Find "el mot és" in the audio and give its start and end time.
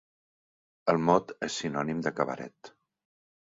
0.93-1.59